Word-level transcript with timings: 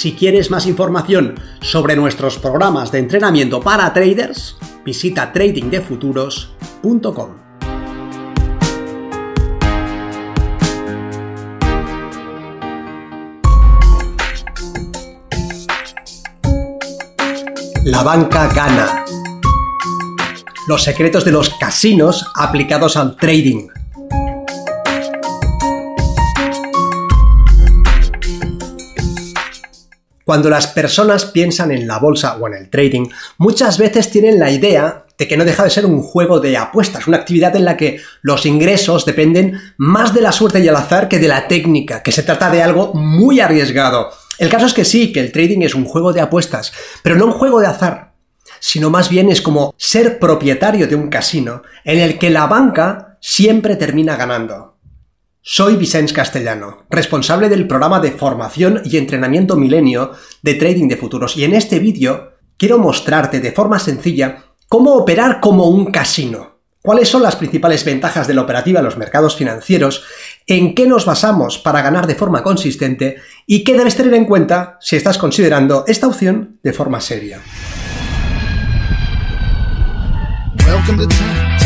Si 0.00 0.14
quieres 0.14 0.50
más 0.50 0.64
información 0.64 1.34
sobre 1.60 1.94
nuestros 1.94 2.38
programas 2.38 2.90
de 2.90 3.00
entrenamiento 3.00 3.60
para 3.60 3.92
traders, 3.92 4.56
visita 4.82 5.30
tradingdefuturos.com. 5.30 7.28
La 17.84 18.02
banca 18.02 18.48
gana. 18.54 19.04
Los 20.66 20.82
secretos 20.82 21.26
de 21.26 21.32
los 21.32 21.50
casinos 21.50 22.24
aplicados 22.36 22.96
al 22.96 23.18
trading. 23.18 23.68
Cuando 30.30 30.48
las 30.48 30.68
personas 30.68 31.24
piensan 31.24 31.72
en 31.72 31.88
la 31.88 31.98
bolsa 31.98 32.36
o 32.36 32.46
en 32.46 32.54
el 32.54 32.70
trading, 32.70 33.08
muchas 33.38 33.78
veces 33.78 34.12
tienen 34.12 34.38
la 34.38 34.52
idea 34.52 35.06
de 35.18 35.26
que 35.26 35.36
no 35.36 35.44
deja 35.44 35.64
de 35.64 35.70
ser 35.70 35.84
un 35.84 36.02
juego 36.02 36.38
de 36.38 36.56
apuestas, 36.56 37.08
una 37.08 37.16
actividad 37.16 37.56
en 37.56 37.64
la 37.64 37.76
que 37.76 38.00
los 38.22 38.46
ingresos 38.46 39.04
dependen 39.04 39.60
más 39.76 40.14
de 40.14 40.20
la 40.20 40.30
suerte 40.30 40.60
y 40.60 40.68
el 40.68 40.76
azar 40.76 41.08
que 41.08 41.18
de 41.18 41.26
la 41.26 41.48
técnica, 41.48 42.04
que 42.04 42.12
se 42.12 42.22
trata 42.22 42.48
de 42.48 42.62
algo 42.62 42.94
muy 42.94 43.40
arriesgado. 43.40 44.12
El 44.38 44.48
caso 44.48 44.66
es 44.66 44.72
que 44.72 44.84
sí, 44.84 45.12
que 45.12 45.18
el 45.18 45.32
trading 45.32 45.62
es 45.62 45.74
un 45.74 45.84
juego 45.84 46.12
de 46.12 46.20
apuestas, 46.20 46.72
pero 47.02 47.16
no 47.16 47.26
un 47.26 47.32
juego 47.32 47.58
de 47.58 47.66
azar, 47.66 48.12
sino 48.60 48.88
más 48.88 49.08
bien 49.08 49.30
es 49.30 49.42
como 49.42 49.74
ser 49.76 50.20
propietario 50.20 50.86
de 50.86 50.94
un 50.94 51.08
casino 51.08 51.62
en 51.82 51.98
el 51.98 52.20
que 52.20 52.30
la 52.30 52.46
banca 52.46 53.18
siempre 53.20 53.74
termina 53.74 54.14
ganando. 54.14 54.76
Soy 55.42 55.76
Vicens 55.76 56.12
Castellano, 56.12 56.84
responsable 56.90 57.48
del 57.48 57.66
programa 57.66 57.98
de 57.98 58.12
formación 58.12 58.82
y 58.84 58.98
entrenamiento 58.98 59.56
milenio 59.56 60.12
de 60.42 60.54
trading 60.54 60.86
de 60.86 60.98
futuros 60.98 61.34
y 61.34 61.44
en 61.44 61.54
este 61.54 61.78
vídeo 61.78 62.34
quiero 62.58 62.78
mostrarte 62.78 63.40
de 63.40 63.50
forma 63.50 63.78
sencilla 63.78 64.44
cómo 64.68 64.92
operar 64.92 65.40
como 65.40 65.68
un 65.68 65.90
casino. 65.90 66.60
¿Cuáles 66.82 67.08
son 67.08 67.22
las 67.22 67.36
principales 67.36 67.86
ventajas 67.86 68.26
de 68.26 68.34
la 68.34 68.42
operativa 68.42 68.80
en 68.80 68.84
los 68.84 68.98
mercados 68.98 69.34
financieros? 69.34 70.04
¿En 70.46 70.74
qué 70.74 70.86
nos 70.86 71.06
basamos 71.06 71.56
para 71.58 71.80
ganar 71.80 72.06
de 72.06 72.16
forma 72.16 72.42
consistente? 72.42 73.16
¿Y 73.46 73.64
qué 73.64 73.78
debes 73.78 73.96
tener 73.96 74.12
en 74.12 74.26
cuenta 74.26 74.76
si 74.80 74.96
estás 74.96 75.16
considerando 75.16 75.84
esta 75.86 76.06
opción 76.06 76.58
de 76.62 76.72
forma 76.74 77.00
seria? 77.00 77.40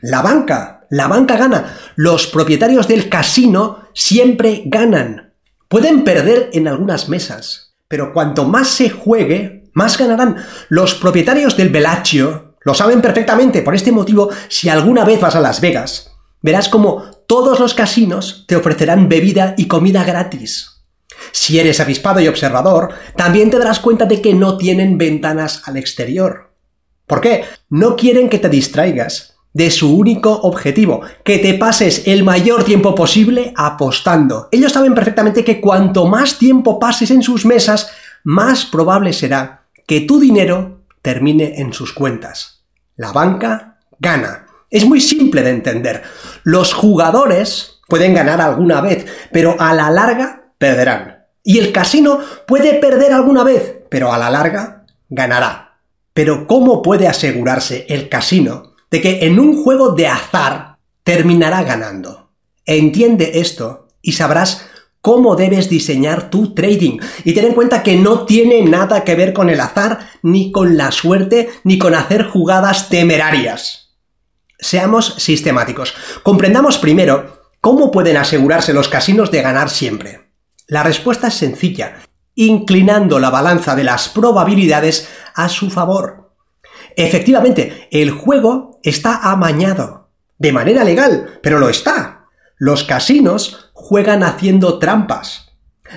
La 0.00 0.22
banca, 0.22 0.86
la 0.90 1.08
banca 1.08 1.36
gana. 1.36 1.76
Los 1.96 2.26
propietarios 2.26 2.86
del 2.86 3.08
casino 3.08 3.88
siempre 3.94 4.62
ganan. 4.66 5.34
Pueden 5.68 6.04
perder 6.04 6.50
en 6.52 6.68
algunas 6.68 7.08
mesas, 7.08 7.74
pero 7.88 8.12
cuanto 8.12 8.44
más 8.44 8.68
se 8.68 8.90
juegue, 8.90 9.70
más 9.72 9.98
ganarán. 9.98 10.36
Los 10.68 10.94
propietarios 10.94 11.56
del 11.56 11.70
Bellagio 11.70 12.54
lo 12.60 12.74
saben 12.74 13.02
perfectamente. 13.02 13.62
Por 13.62 13.74
este 13.74 13.92
motivo, 13.92 14.30
si 14.48 14.68
alguna 14.68 15.04
vez 15.04 15.20
vas 15.20 15.34
a 15.34 15.40
Las 15.40 15.60
Vegas, 15.60 16.12
verás 16.42 16.68
como 16.68 17.04
todos 17.26 17.60
los 17.60 17.74
casinos 17.74 18.44
te 18.46 18.56
ofrecerán 18.56 19.08
bebida 19.08 19.54
y 19.56 19.66
comida 19.66 20.04
gratis. 20.04 20.82
Si 21.32 21.58
eres 21.58 21.80
avispado 21.80 22.20
y 22.20 22.28
observador, 22.28 22.90
también 23.16 23.50
te 23.50 23.58
darás 23.58 23.80
cuenta 23.80 24.04
de 24.04 24.22
que 24.22 24.34
no 24.34 24.56
tienen 24.56 24.96
ventanas 24.96 25.62
al 25.66 25.76
exterior. 25.76 26.52
¿Por 27.06 27.20
qué? 27.20 27.44
No 27.68 27.96
quieren 27.96 28.28
que 28.28 28.38
te 28.38 28.48
distraigas 28.48 29.37
de 29.58 29.72
su 29.72 29.92
único 29.92 30.32
objetivo, 30.42 31.00
que 31.24 31.38
te 31.38 31.54
pases 31.54 32.06
el 32.06 32.22
mayor 32.22 32.62
tiempo 32.62 32.94
posible 32.94 33.52
apostando. 33.56 34.48
Ellos 34.52 34.70
saben 34.70 34.94
perfectamente 34.94 35.42
que 35.42 35.60
cuanto 35.60 36.06
más 36.06 36.38
tiempo 36.38 36.78
pases 36.78 37.10
en 37.10 37.24
sus 37.24 37.44
mesas, 37.44 37.90
más 38.22 38.66
probable 38.66 39.12
será 39.12 39.64
que 39.84 40.02
tu 40.02 40.20
dinero 40.20 40.82
termine 41.02 41.60
en 41.60 41.72
sus 41.72 41.92
cuentas. 41.92 42.62
La 42.94 43.10
banca 43.10 43.80
gana. 43.98 44.46
Es 44.70 44.84
muy 44.84 45.00
simple 45.00 45.42
de 45.42 45.50
entender. 45.50 46.04
Los 46.44 46.72
jugadores 46.72 47.80
pueden 47.88 48.14
ganar 48.14 48.40
alguna 48.40 48.80
vez, 48.80 49.06
pero 49.32 49.56
a 49.58 49.74
la 49.74 49.90
larga 49.90 50.52
perderán. 50.56 51.24
Y 51.42 51.58
el 51.58 51.72
casino 51.72 52.20
puede 52.46 52.74
perder 52.74 53.12
alguna 53.12 53.42
vez, 53.42 53.78
pero 53.90 54.12
a 54.12 54.18
la 54.18 54.30
larga 54.30 54.84
ganará. 55.08 55.80
Pero 56.14 56.46
¿cómo 56.46 56.80
puede 56.80 57.08
asegurarse 57.08 57.86
el 57.88 58.08
casino 58.08 58.67
de 58.90 59.00
que 59.00 59.26
en 59.26 59.38
un 59.38 59.62
juego 59.62 59.90
de 59.90 60.06
azar 60.06 60.78
terminará 61.02 61.62
ganando. 61.62 62.30
Entiende 62.64 63.40
esto 63.40 63.88
y 64.02 64.12
sabrás 64.12 64.66
cómo 65.00 65.36
debes 65.36 65.68
diseñar 65.68 66.30
tu 66.30 66.54
trading. 66.54 66.98
Y 67.24 67.32
ten 67.32 67.46
en 67.46 67.54
cuenta 67.54 67.82
que 67.82 67.96
no 67.96 68.26
tiene 68.26 68.62
nada 68.62 69.04
que 69.04 69.14
ver 69.14 69.32
con 69.32 69.50
el 69.50 69.60
azar, 69.60 70.10
ni 70.22 70.52
con 70.52 70.76
la 70.76 70.90
suerte, 70.90 71.50
ni 71.64 71.78
con 71.78 71.94
hacer 71.94 72.24
jugadas 72.24 72.88
temerarias. 72.88 73.96
Seamos 74.58 75.14
sistemáticos. 75.18 75.94
Comprendamos 76.22 76.78
primero 76.78 77.42
cómo 77.60 77.90
pueden 77.90 78.16
asegurarse 78.16 78.72
los 78.72 78.88
casinos 78.88 79.30
de 79.30 79.42
ganar 79.42 79.70
siempre. 79.70 80.32
La 80.66 80.82
respuesta 80.82 81.28
es 81.28 81.34
sencilla, 81.34 82.00
inclinando 82.34 83.18
la 83.18 83.30
balanza 83.30 83.74
de 83.76 83.84
las 83.84 84.08
probabilidades 84.08 85.08
a 85.34 85.48
su 85.48 85.70
favor. 85.70 86.27
Efectivamente, 86.98 87.86
el 87.92 88.10
juego 88.10 88.80
está 88.82 89.30
amañado. 89.30 90.08
De 90.36 90.50
manera 90.50 90.82
legal, 90.82 91.38
pero 91.44 91.60
lo 91.60 91.68
está. 91.68 92.24
Los 92.56 92.82
casinos 92.82 93.70
juegan 93.72 94.24
haciendo 94.24 94.80
trampas. 94.80 95.52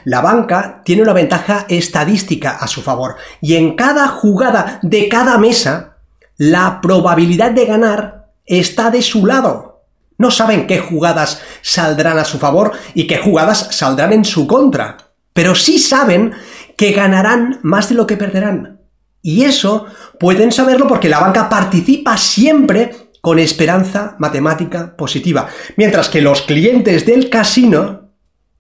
La 0.06 0.22
banca 0.22 0.84
tiene 0.86 1.02
una 1.02 1.14
ventaja 1.14 1.66
estadística 1.70 2.52
a 2.52 2.68
su 2.68 2.84
favor 2.84 3.16
y 3.42 3.56
en 3.56 3.76
cada 3.76 4.08
jugada 4.10 4.80
de 4.84 5.10
cada 5.10 5.40
mesa, 5.40 5.98
la 6.38 6.82
probabilidad 6.82 7.50
de 7.50 7.66
ganar 7.66 8.28
está 8.46 8.92
de 8.92 9.02
su 9.02 9.26
lado. 9.26 9.82
No 10.20 10.30
saben 10.30 10.68
qué 10.68 10.78
jugadas 10.78 11.42
saldrán 11.64 12.20
a 12.20 12.26
su 12.26 12.38
favor 12.38 12.74
y 12.94 13.08
qué 13.08 13.18
jugadas 13.18 13.70
saldrán 13.72 14.14
en 14.14 14.24
su 14.24 14.46
contra, 14.46 14.98
pero 15.34 15.56
sí 15.56 15.80
saben 15.80 16.34
que 16.78 16.92
ganarán 16.92 17.60
más 17.64 17.90
de 17.90 17.96
lo 17.96 18.06
que 18.06 18.18
perderán. 18.18 18.81
Y 19.22 19.44
eso 19.44 19.86
pueden 20.20 20.52
saberlo 20.52 20.88
porque 20.88 21.10
la 21.10 21.20
banca 21.20 21.50
participa 21.50 22.18
siempre 22.18 23.12
con 23.22 23.38
esperanza 23.38 24.16
matemática 24.18 24.96
positiva, 24.98 25.48
mientras 25.78 26.10
que 26.10 26.22
los 26.22 26.42
clientes 26.42 27.06
del 27.06 27.30
casino 27.30 28.10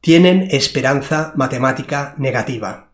tienen 0.02 0.48
esperanza 0.52 1.34
matemática 1.36 2.14
negativa. 2.18 2.92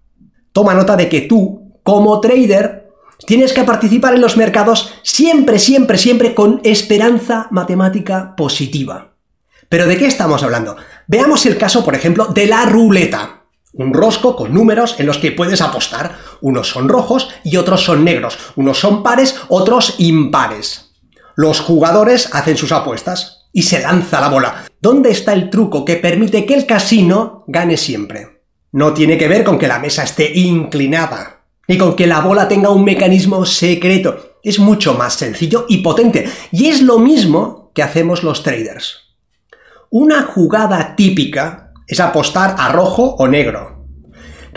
Toma 0.54 0.74
nota 0.74 0.96
de 0.96 1.10
que 1.10 1.22
tú, 1.22 1.80
como 1.84 2.22
trader, 2.22 2.90
tienes 3.26 3.52
que 3.52 3.64
participar 3.64 4.14
en 4.14 4.22
los 4.22 4.38
mercados 4.38 4.94
siempre, 5.04 5.60
siempre, 5.60 5.98
siempre 5.98 6.34
con 6.34 6.62
esperanza 6.64 7.48
matemática 7.52 8.36
positiva. 8.36 9.14
Pero 9.68 9.88
¿de 9.88 9.98
qué 9.98 10.06
estamos 10.06 10.44
hablando? 10.44 10.78
Veamos 11.08 11.46
el 11.46 11.58
caso, 11.58 11.84
por 11.84 11.96
ejemplo, 11.96 12.28
de 12.28 12.48
la 12.48 12.66
ruleta 12.66 13.38
un 13.78 13.94
rosco 13.94 14.36
con 14.36 14.54
números 14.54 14.96
en 15.00 15.06
los 15.06 15.18
que 15.20 15.32
puedes 15.32 15.62
apostar. 15.62 16.18
Unos 16.42 16.70
son 16.70 16.90
rojos 16.90 17.30
y 17.44 17.58
otros 17.58 17.84
son 17.84 18.04
negros. 18.04 18.38
Unos 18.56 18.80
son 18.80 19.04
pares, 19.04 19.36
otros 19.50 19.96
impares. 19.98 20.92
Los 21.36 21.60
jugadores 21.60 22.30
hacen 22.34 22.58
sus 22.58 22.72
apuestas 22.72 23.48
y 23.54 23.64
se 23.64 23.82
lanza 23.82 24.20
la 24.20 24.30
bola. 24.30 24.66
¿Dónde 24.82 25.12
está 25.12 25.34
el 25.34 25.50
truco 25.50 25.86
que 25.86 25.96
permite 25.96 26.46
que 26.46 26.54
el 26.54 26.66
casino 26.66 27.44
gane 27.48 27.78
siempre? 27.78 28.42
No 28.72 28.94
tiene 28.94 29.18
que 29.18 29.28
ver 29.28 29.44
con 29.44 29.58
que 29.58 29.68
la 29.68 29.80
mesa 29.80 30.04
esté 30.04 30.38
inclinada. 30.38 31.34
ni 31.68 31.78
con 31.78 31.96
que 31.96 32.08
la 32.08 32.22
bola 32.22 32.48
tenga 32.48 32.70
un 32.70 32.86
mecanismo 32.86 33.46
secreto. 33.46 34.38
Es 34.42 34.58
mucho 34.58 34.94
más 34.94 35.16
sencillo 35.16 35.66
y 35.68 35.80
potente. 35.80 36.30
Y 36.52 36.68
es 36.68 36.82
lo 36.82 36.98
mismo 36.98 37.72
que 37.76 37.84
hacemos 37.84 38.24
los 38.24 38.42
traders. 38.42 39.16
Una 39.90 40.24
jugada 40.24 40.96
típica 40.96 41.74
es 41.88 42.00
apostar 42.00 42.56
a 42.58 42.70
rojo 42.72 43.16
o 43.20 43.28
negro. 43.28 43.77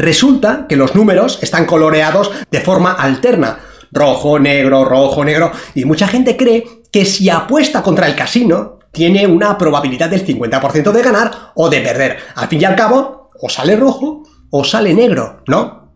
Resulta 0.00 0.64
que 0.66 0.76
los 0.76 0.94
números 0.94 1.38
están 1.42 1.66
coloreados 1.66 2.30
de 2.50 2.60
forma 2.60 2.92
alterna. 2.92 3.60
Rojo, 3.92 4.38
negro, 4.38 4.86
rojo, 4.86 5.24
negro. 5.26 5.52
Y 5.74 5.84
mucha 5.84 6.08
gente 6.08 6.38
cree 6.38 6.64
que 6.90 7.04
si 7.04 7.28
apuesta 7.28 7.82
contra 7.82 8.06
el 8.06 8.16
casino, 8.16 8.78
tiene 8.92 9.26
una 9.26 9.58
probabilidad 9.58 10.08
del 10.08 10.26
50% 10.26 10.90
de 10.90 11.02
ganar 11.02 11.52
o 11.54 11.68
de 11.68 11.82
perder. 11.82 12.16
Al 12.34 12.48
fin 12.48 12.62
y 12.62 12.64
al 12.64 12.76
cabo, 12.76 13.30
o 13.38 13.48
sale 13.50 13.76
rojo 13.76 14.22
o 14.48 14.64
sale 14.64 14.94
negro, 14.94 15.42
¿no? 15.46 15.92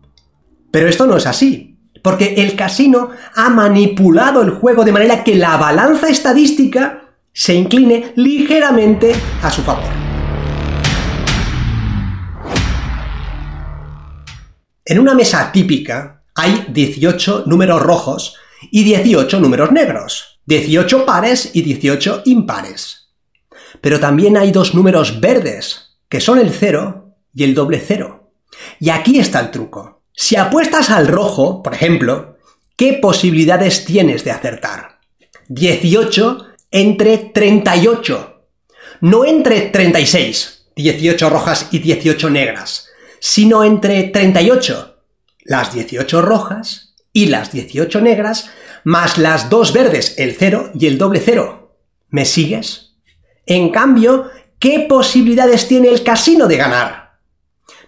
Pero 0.71 0.87
esto 0.87 1.07
no 1.07 1.17
es 1.17 1.25
así, 1.25 1.79
porque 2.03 2.35
el 2.37 2.55
casino 2.55 3.09
ha 3.33 3.49
manipulado 3.49 4.43
el 4.43 4.51
juego 4.51 4.83
de 4.83 4.91
manera 4.91 5.23
que 5.23 5.33
la 5.33 5.57
balanza 5.57 6.09
estadística 6.09 7.15
se 7.33 7.55
incline 7.55 8.13
ligeramente 8.15 9.15
a 9.41 9.49
su 9.49 9.63
favor. 9.63 10.04
En 14.87 14.99
una 14.99 15.15
mesa 15.15 15.51
típica 15.51 16.21
hay 16.35 16.67
18 16.69 17.45
números 17.47 17.81
rojos 17.81 18.35
y 18.69 18.83
18 18.83 19.39
números 19.39 19.71
negros. 19.71 20.39
18 20.45 21.07
pares 21.07 21.49
y 21.53 21.63
18 21.63 22.21
impares. 22.25 23.09
Pero 23.81 23.99
también 23.99 24.37
hay 24.37 24.51
dos 24.51 24.75
números 24.75 25.19
verdes, 25.19 25.97
que 26.07 26.21
son 26.21 26.37
el 26.37 26.51
0 26.51 27.15
y 27.33 27.43
el 27.43 27.55
doble 27.55 27.81
0. 27.83 28.31
Y 28.79 28.91
aquí 28.91 29.17
está 29.17 29.39
el 29.39 29.49
truco. 29.49 30.03
Si 30.13 30.35
apuestas 30.35 30.91
al 30.91 31.07
rojo, 31.07 31.63
por 31.63 31.73
ejemplo, 31.73 32.37
¿qué 32.75 32.93
posibilidades 32.93 33.85
tienes 33.85 34.23
de 34.23 34.31
acertar? 34.31 34.99
18 35.47 36.45
entre 36.69 37.17
38. 37.17 38.47
No 39.01 39.25
entre 39.25 39.61
36, 39.61 40.67
18 40.75 41.29
rojas 41.29 41.69
y 41.71 41.79
18 41.79 42.29
negras, 42.29 42.87
sino 43.27 43.63
entre 43.63 44.03
38, 44.03 44.97
las 45.45 45.73
18 45.73 46.21
rojas 46.21 46.93
y 47.11 47.25
las 47.25 47.51
18 47.51 47.99
negras 48.01 48.51
más 48.83 49.17
las 49.17 49.49
dos 49.49 49.73
verdes, 49.73 50.13
el 50.19 50.35
0 50.37 50.73
y 50.75 50.85
el 50.85 50.99
doble 50.99 51.19
0. 51.25 51.75
¿Me 52.09 52.25
sigues? 52.25 52.97
En 53.47 53.71
cambio, 53.71 54.29
¿qué 54.59 54.85
posibilidades 54.87 55.67
tiene 55.67 55.87
el 55.87 56.03
casino 56.03 56.45
de 56.45 56.57
ganar? 56.57 57.17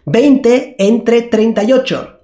20 0.06 0.76
entre 0.80 1.22
38. 1.22 2.20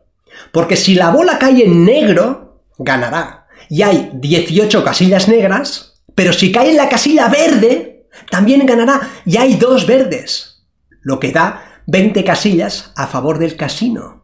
Porque 0.52 0.76
si 0.76 0.96
la 0.96 1.12
bola 1.12 1.38
cae 1.38 1.66
en 1.66 1.86
negro, 1.86 2.64
ganará. 2.80 3.46
Y 3.70 3.84
hay 3.84 4.10
18 4.16 4.84
casillas 4.84 5.28
negras, 5.28 6.02
pero 6.16 6.34
si 6.34 6.52
cae 6.52 6.72
en 6.72 6.78
la 6.78 6.90
casilla 6.90 7.28
verde, 7.28 8.08
también 8.32 8.66
ganará. 8.66 9.08
Y 9.24 9.38
hay 9.38 9.54
dos 9.58 9.86
verdes. 9.86 10.66
Lo 11.04 11.20
que 11.20 11.32
da 11.32 11.73
20 11.88 12.24
casillas 12.24 12.92
a 12.96 13.08
favor 13.08 13.40
del 13.40 13.56
casino. 13.56 14.22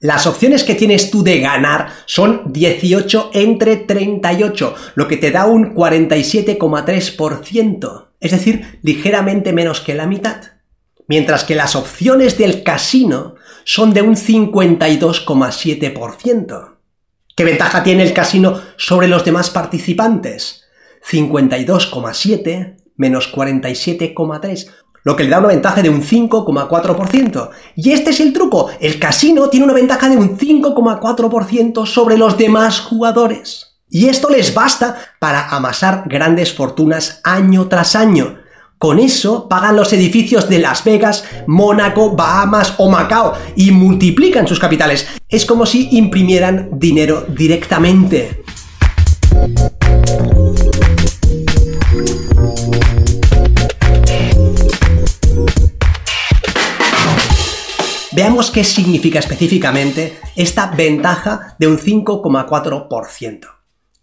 Las 0.00 0.26
opciones 0.26 0.64
que 0.64 0.74
tienes 0.74 1.10
tú 1.10 1.22
de 1.22 1.40
ganar 1.40 1.88
son 2.04 2.52
18 2.52 3.30
entre 3.32 3.76
38, 3.76 4.74
lo 4.96 5.08
que 5.08 5.16
te 5.16 5.30
da 5.30 5.46
un 5.46 5.74
47,3%, 5.74 8.08
es 8.20 8.30
decir, 8.30 8.78
ligeramente 8.82 9.54
menos 9.54 9.80
que 9.80 9.94
la 9.94 10.06
mitad. 10.06 10.42
Mientras 11.06 11.44
que 11.44 11.54
las 11.54 11.76
opciones 11.76 12.38
del 12.38 12.62
casino 12.62 13.34
son 13.64 13.92
de 13.94 14.02
un 14.02 14.16
52,7%. 14.16 16.74
¿Qué 17.36 17.44
ventaja 17.44 17.82
tiene 17.82 18.02
el 18.02 18.12
casino 18.12 18.60
sobre 18.76 19.08
los 19.08 19.24
demás 19.24 19.48
participantes? 19.50 20.64
52,7 21.08 22.76
menos 22.96 23.34
47,3 23.34 24.70
lo 25.04 25.14
que 25.14 25.24
le 25.24 25.30
da 25.30 25.38
una 25.38 25.48
ventaja 25.48 25.82
de 25.82 25.90
un 25.90 26.02
5,4%. 26.02 27.50
Y 27.76 27.92
este 27.92 28.10
es 28.10 28.20
el 28.20 28.32
truco, 28.32 28.70
el 28.80 28.98
casino 28.98 29.48
tiene 29.48 29.66
una 29.66 29.74
ventaja 29.74 30.08
de 30.08 30.16
un 30.16 30.36
5,4% 30.36 31.86
sobre 31.86 32.18
los 32.18 32.36
demás 32.36 32.80
jugadores. 32.80 33.74
Y 33.88 34.08
esto 34.08 34.28
les 34.28 34.52
basta 34.54 34.96
para 35.20 35.50
amasar 35.50 36.04
grandes 36.06 36.52
fortunas 36.52 37.20
año 37.22 37.68
tras 37.68 37.94
año. 37.94 38.38
Con 38.78 38.98
eso 38.98 39.48
pagan 39.48 39.76
los 39.76 39.92
edificios 39.92 40.48
de 40.48 40.58
Las 40.58 40.82
Vegas, 40.84 41.24
Mónaco, 41.46 42.16
Bahamas 42.16 42.74
o 42.78 42.90
Macao 42.90 43.34
y 43.56 43.70
multiplican 43.70 44.48
sus 44.48 44.58
capitales. 44.58 45.06
Es 45.28 45.46
como 45.46 45.64
si 45.64 45.88
imprimieran 45.96 46.70
dinero 46.72 47.24
directamente. 47.28 48.42
Veamos 58.14 58.52
qué 58.52 58.62
significa 58.62 59.18
específicamente 59.18 60.16
esta 60.36 60.66
ventaja 60.66 61.56
de 61.58 61.66
un 61.66 61.78
5,4%. 61.78 63.40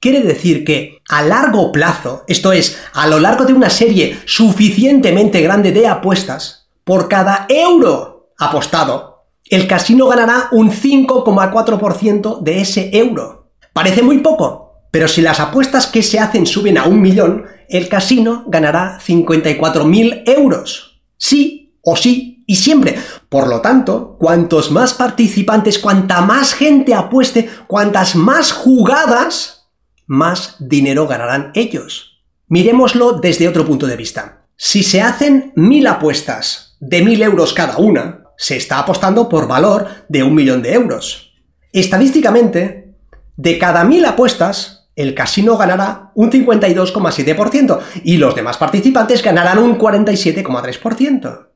Quiere 0.01 0.21
decir 0.21 0.65
que 0.65 0.97
a 1.07 1.21
largo 1.21 1.71
plazo, 1.71 2.23
esto 2.27 2.51
es, 2.51 2.77
a 2.93 3.07
lo 3.07 3.19
largo 3.19 3.45
de 3.45 3.53
una 3.53 3.69
serie 3.69 4.19
suficientemente 4.25 5.41
grande 5.41 5.71
de 5.71 5.87
apuestas, 5.87 6.67
por 6.83 7.07
cada 7.07 7.45
euro 7.47 8.33
apostado, 8.37 9.23
el 9.45 9.65
casino 9.65 10.07
ganará 10.07 10.49
un 10.51 10.71
5,4% 10.71 12.41
de 12.41 12.59
ese 12.59 12.89
euro. 12.91 13.51
Parece 13.71 14.01
muy 14.01 14.17
poco, 14.17 14.81
pero 14.91 15.07
si 15.07 15.21
las 15.21 15.39
apuestas 15.39 15.87
que 15.87 16.03
se 16.03 16.19
hacen 16.19 16.45
suben 16.45 16.77
a 16.77 16.83
un 16.83 16.99
millón, 16.99 17.45
el 17.69 17.87
casino 17.87 18.43
ganará 18.47 18.99
54.000 18.99 20.23
euros. 20.25 21.01
Sí 21.15 21.77
o 21.81 21.95
sí 21.95 22.43
y 22.45 22.55
siempre. 22.55 22.97
Por 23.31 23.47
lo 23.47 23.61
tanto, 23.61 24.17
cuantos 24.19 24.71
más 24.71 24.93
participantes, 24.93 25.79
cuanta 25.79 26.19
más 26.19 26.53
gente 26.53 26.93
apueste, 26.93 27.49
cuantas 27.65 28.13
más 28.13 28.51
jugadas, 28.51 29.69
más 30.05 30.57
dinero 30.59 31.07
ganarán 31.07 31.53
ellos. 31.55 32.25
Miremoslo 32.49 33.13
desde 33.21 33.47
otro 33.47 33.65
punto 33.65 33.87
de 33.87 33.95
vista. 33.95 34.47
Si 34.57 34.83
se 34.83 35.01
hacen 35.01 35.53
mil 35.55 35.87
apuestas 35.87 36.75
de 36.81 37.03
mil 37.03 37.21
euros 37.23 37.53
cada 37.53 37.77
una, 37.77 38.25
se 38.35 38.57
está 38.57 38.79
apostando 38.79 39.29
por 39.29 39.47
valor 39.47 39.87
de 40.09 40.23
un 40.23 40.35
millón 40.35 40.61
de 40.61 40.73
euros. 40.73 41.31
Estadísticamente, 41.71 42.97
de 43.37 43.57
cada 43.57 43.85
mil 43.85 44.03
apuestas, 44.03 44.89
el 44.97 45.15
casino 45.15 45.55
ganará 45.55 46.11
un 46.15 46.31
52,7% 46.31 47.79
y 48.03 48.17
los 48.17 48.35
demás 48.35 48.57
participantes 48.57 49.23
ganarán 49.23 49.57
un 49.57 49.79
47,3%. 49.79 51.50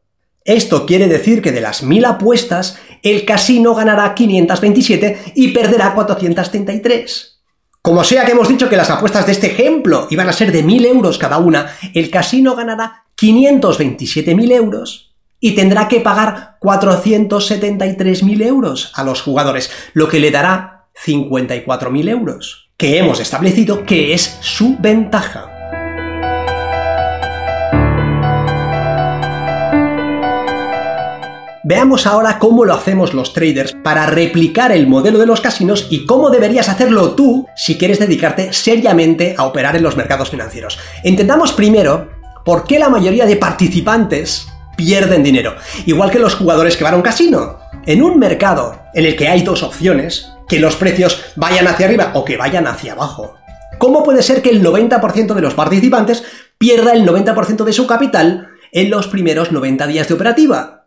Esto 0.46 0.86
quiere 0.86 1.08
decir 1.08 1.42
que 1.42 1.52
de 1.52 1.60
las 1.60 1.82
1000 1.82 2.06
apuestas, 2.06 2.78
el 3.02 3.25
casino 3.25 3.74
ganará 3.74 4.14
527 4.14 5.34
y 5.34 5.50
perderá 5.50 5.96
433. 5.96 7.42
Como 7.82 8.04
sea 8.04 8.25
que 8.25 8.32
hemos 8.32 8.48
dicho 8.48 8.70
que 8.70 8.78
las 8.78 8.92
apuestas 8.92 9.25
de 9.25 9.32
este 9.32 9.48
ejemplo 9.48 10.08
iban 10.12 10.30
a 10.30 10.34
ser 10.34 10.52
de 10.52 10.62
1000 10.62 10.86
euros 10.86 11.18
cada 11.18 11.40
una, 11.40 11.75
el 11.96 12.12
casino 12.12 12.56
ganará 12.56 13.06
527.000 13.18 14.52
euros 14.52 15.16
y 15.40 15.54
tendrá 15.54 15.88
que 15.88 16.00
pagar 16.00 16.58
473.000 16.62 18.44
euros 18.44 18.92
a 18.96 19.04
los 19.04 19.22
jugadores, 19.22 19.72
lo 19.94 20.08
que 20.08 20.20
le 20.20 20.32
dará 20.32 20.88
54.000 21.06 22.10
euros, 22.10 22.70
que 22.78 23.00
hemos 23.00 23.20
establecido 23.20 23.84
que 23.84 24.14
es 24.14 24.38
su 24.42 24.78
ventaja. 24.80 25.54
Veamos 31.67 32.05
ahora 32.05 32.38
cómo 32.38 32.63
lo 32.63 32.75
hacemos 32.75 33.15
los 33.15 33.34
traders 33.34 33.75
para 33.84 34.05
replicar 34.05 34.72
el 34.72 34.86
modelo 34.86 35.17
de 35.17 35.25
los 35.25 35.41
casinos 35.41 35.88
y 35.89 36.05
cómo 36.05 36.29
deberías 36.29 36.69
hacerlo 36.69 37.15
tú 37.15 37.48
si 37.55 37.75
quieres 37.75 37.98
dedicarte 37.98 38.53
seriamente 38.53 39.34
a 39.36 39.45
operar 39.45 39.75
en 39.75 39.81
los 39.81 39.98
mercados 39.98 40.29
financieros. 40.29 40.77
Entendamos 41.03 41.53
primero 41.53 42.12
por 42.45 42.65
qué 42.65 42.77
la 42.77 42.89
mayoría 42.89 43.25
de 43.25 43.38
participantes 43.38 44.48
pierden 44.77 45.24
dinero, 45.24 45.55
igual 45.88 46.12
que 46.12 46.19
los 46.19 46.36
jugadores 46.36 46.77
que 46.77 46.84
van 46.84 46.93
a 46.93 46.98
un 46.98 47.01
casino. 47.01 47.57
En 47.88 48.03
un 48.03 48.19
mercado 48.19 48.79
en 48.93 49.07
el 49.07 49.15
que 49.15 49.27
hay 49.27 49.41
dos 49.41 49.63
opciones, 49.63 50.29
que 50.48 50.60
los 50.60 50.75
precios 50.75 51.19
vayan 51.36 51.67
hacia 51.67 51.88
arriba 51.88 52.12
o 52.13 52.24
que 52.24 52.38
vayan 52.38 52.67
hacia 52.67 52.93
abajo. 52.93 53.38
¿Cómo 53.79 54.03
puede 54.03 54.22
ser 54.22 54.43
que 54.43 54.51
el 54.51 54.63
90% 54.63 55.34
de 55.34 55.41
los 55.41 55.55
participantes 55.55 56.25
pierda 56.60 56.93
el 56.93 57.07
90% 57.07 57.63
de 57.63 57.74
su 57.74 57.88
capital 57.88 58.50
en 58.72 58.91
los 58.91 59.07
primeros 59.07 59.51
90 59.51 59.88
días 59.88 60.07
de 60.07 60.13
operativa? 60.13 60.85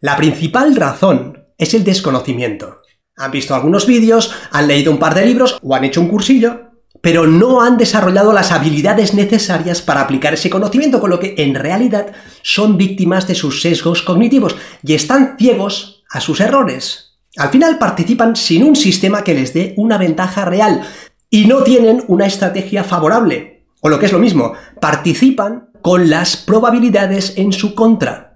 La 0.00 0.16
principal 0.16 0.76
razón 0.76 1.44
es 1.58 1.74
el 1.74 1.84
desconocimiento. 1.84 2.78
Han 3.16 3.30
visto 3.30 3.54
algunos 3.54 3.86
vídeos, 3.86 4.32
han 4.50 4.66
leído 4.66 4.90
un 4.90 4.98
par 4.98 5.14
de 5.14 5.24
libros 5.26 5.58
o 5.62 5.74
han 5.74 5.84
hecho 5.84 6.00
un 6.00 6.08
cursillo, 6.08 6.72
pero 7.00 7.26
no 7.26 7.60
han 7.60 7.76
desarrollado 7.76 8.32
las 8.32 8.50
habilidades 8.50 9.14
necesarias 9.14 9.82
para 9.82 10.00
aplicar 10.00 10.34
ese 10.34 10.50
conocimiento, 10.50 11.00
con 11.00 11.10
lo 11.10 11.20
que 11.20 11.34
en 11.38 11.54
realidad 11.54 12.12
son 12.42 12.76
víctimas 12.76 13.28
de 13.28 13.34
sus 13.34 13.60
sesgos 13.60 14.02
cognitivos 14.02 14.56
y 14.82 14.94
están 14.94 15.36
ciegos 15.38 16.04
a 16.10 16.20
sus 16.20 16.40
errores. 16.40 17.18
Al 17.36 17.50
final 17.50 17.78
participan 17.78 18.36
sin 18.36 18.64
un 18.64 18.76
sistema 18.76 19.22
que 19.22 19.34
les 19.34 19.52
dé 19.52 19.74
una 19.76 19.98
ventaja 19.98 20.44
real 20.44 20.82
y 21.30 21.46
no 21.46 21.62
tienen 21.62 22.04
una 22.08 22.26
estrategia 22.26 22.84
favorable. 22.84 23.66
O 23.80 23.88
lo 23.88 23.98
que 23.98 24.06
es 24.06 24.12
lo 24.12 24.18
mismo, 24.18 24.54
participan 24.80 25.70
con 25.82 26.08
las 26.08 26.36
probabilidades 26.36 27.34
en 27.36 27.52
su 27.52 27.74
contra. 27.74 28.33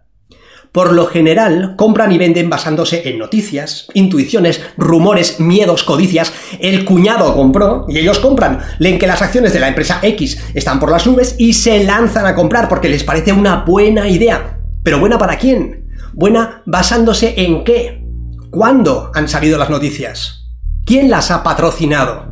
Por 0.78 0.92
lo 0.92 1.06
general, 1.06 1.74
compran 1.74 2.12
y 2.12 2.18
venden 2.18 2.48
basándose 2.48 3.08
en 3.08 3.18
noticias, 3.18 3.88
intuiciones, 3.94 4.60
rumores, 4.76 5.40
miedos, 5.40 5.82
codicias. 5.82 6.32
El 6.60 6.84
cuñado 6.84 7.34
compró 7.34 7.84
y 7.88 7.98
ellos 7.98 8.20
compran. 8.20 8.60
Leen 8.78 8.96
que 8.96 9.08
las 9.08 9.20
acciones 9.20 9.52
de 9.52 9.58
la 9.58 9.66
empresa 9.66 9.98
X 10.00 10.40
están 10.54 10.78
por 10.78 10.92
las 10.92 11.04
nubes 11.04 11.34
y 11.36 11.54
se 11.54 11.82
lanzan 11.82 12.26
a 12.26 12.36
comprar 12.36 12.68
porque 12.68 12.88
les 12.88 13.02
parece 13.02 13.32
una 13.32 13.64
buena 13.64 14.08
idea. 14.08 14.60
¿Pero 14.84 15.00
buena 15.00 15.18
para 15.18 15.36
quién? 15.36 15.88
Buena 16.12 16.62
basándose 16.64 17.34
en 17.36 17.64
qué? 17.64 18.04
¿Cuándo 18.48 19.10
han 19.16 19.26
salido 19.26 19.58
las 19.58 19.70
noticias? 19.70 20.44
¿Quién 20.86 21.10
las 21.10 21.32
ha 21.32 21.42
patrocinado? 21.42 22.27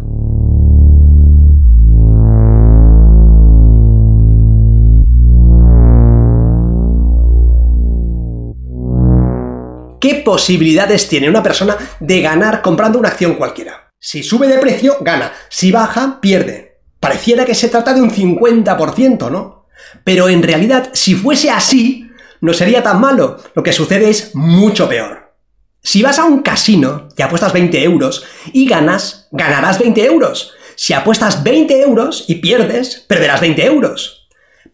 ¿Qué 10.07 10.15
posibilidades 10.15 11.09
tiene 11.09 11.29
una 11.29 11.43
persona 11.43 11.77
de 11.99 12.21
ganar 12.21 12.63
comprando 12.63 12.97
una 12.97 13.09
acción 13.09 13.35
cualquiera? 13.35 13.91
Si 13.99 14.23
sube 14.23 14.47
de 14.47 14.59
precio, 14.59 14.99
gana. 15.01 15.33
Si 15.49 15.73
baja, 15.73 16.21
pierde. 16.21 16.79
Pareciera 17.01 17.45
que 17.45 17.57
se 17.57 17.69
trata 17.69 17.93
de 17.93 18.01
un 18.03 18.13
50%, 18.13 19.29
¿no? 19.33 19.67
Pero 20.05 20.29
en 20.29 20.45
realidad, 20.45 20.91
si 20.93 21.17
fuese 21.17 21.51
así, 21.51 22.09
no 22.41 22.53
sería 22.53 22.85
tan 22.85 23.01
malo. 23.01 23.43
Lo 23.57 23.65
que 23.65 23.73
sucede 23.73 24.09
es 24.09 24.33
mucho 24.37 24.89
peor. 24.89 25.35
Si 25.83 26.05
vas 26.05 26.21
a 26.21 26.25
un 26.25 26.43
casino 26.43 27.09
y 27.17 27.23
apuestas 27.23 27.53
20 27.53 27.83
euros 27.83 28.23
y 28.53 28.69
ganas, 28.69 29.27
ganarás 29.33 29.81
20 29.81 30.05
euros. 30.05 30.53
Si 30.77 30.93
apuestas 30.93 31.43
20 31.43 31.81
euros 31.81 32.27
y 32.29 32.37
pierdes, 32.37 33.05
perderás 33.09 33.41
20 33.41 33.67
euros. 33.67 34.26